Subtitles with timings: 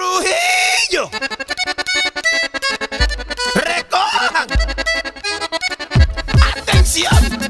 [0.00, 1.10] Trujillo.
[3.54, 4.48] Recojan.
[6.56, 7.40] Atención.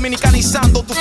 [0.00, 0.94] Dominicanizando tu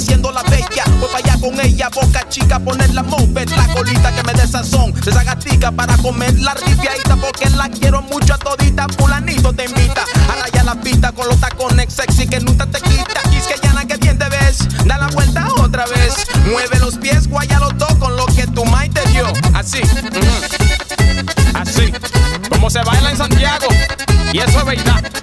[0.00, 0.84] siendo la bella.
[1.00, 4.46] Voy para allá con ella, boca chica, poner la moped, la colita que me dé
[4.46, 4.92] sazón.
[4.92, 8.86] De esa gatica para comer la ripiadita, porque la quiero mucho a todita.
[8.96, 13.22] Fulanito te invita a rayar la pista con los tacones sexy que nunca te quita.
[13.30, 16.26] Quisqueyana que bien te ves, da la vuelta otra vez.
[16.50, 19.26] Mueve los pies, guaya los dos con lo que tu maíz te dio.
[19.54, 19.80] Así,
[21.54, 21.92] así,
[22.50, 23.66] como se baila en Santiago.
[24.32, 25.15] Y eso es verdad.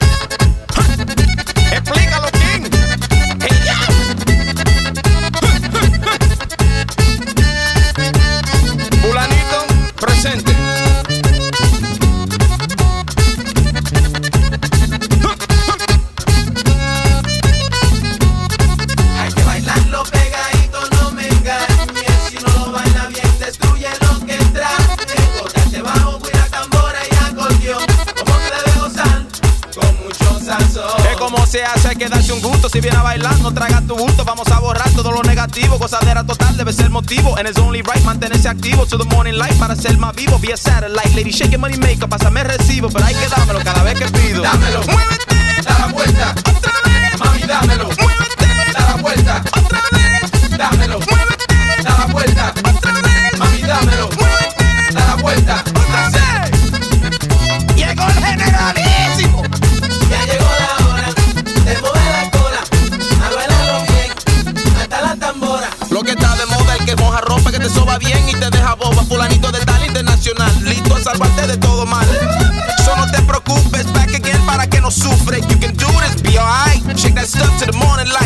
[31.54, 32.68] Se hace, hay que darse un gusto.
[32.68, 34.26] Si viene a bailar, no traga tu gusto.
[34.26, 35.78] Vamos a borrar todo lo negativo.
[35.78, 37.38] Gozadera total debe ser motivo.
[37.38, 40.40] And it's only right, mantenerse activo to the morning light para ser más vivo.
[40.40, 42.90] Vía satellite, lady, shake your money maker, pásame recibo.
[42.90, 44.42] Pero hay que dármelo cada vez que pido.
[44.42, 45.13] Dámelo, muévete,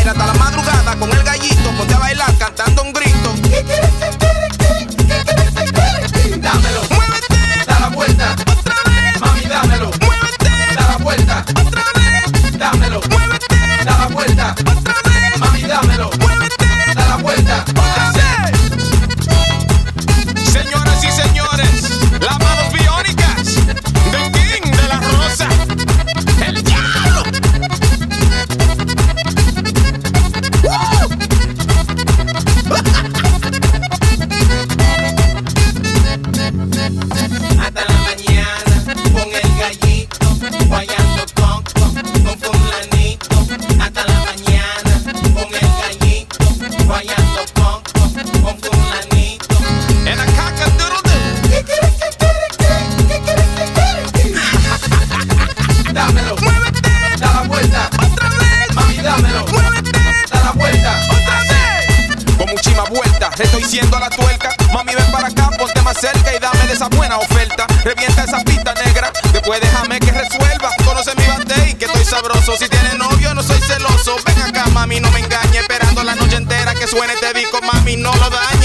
[0.08, 0.57] hasta la madrugada
[63.38, 64.54] le estoy siendo la tuerca.
[64.72, 67.66] Mami, ven para acá, ponte más cerca y dame de esa buena oferta.
[67.84, 68.67] Revienta esa pista
[76.98, 78.57] suene este disco, mami, no lo da.